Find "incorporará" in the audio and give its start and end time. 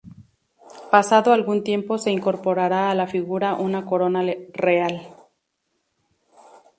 2.09-2.89